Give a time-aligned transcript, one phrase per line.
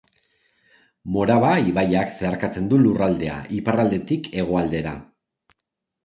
[1.17, 4.95] Morava ibaiak zeharkatzen du lurraldea iparraldetik hegoaldera.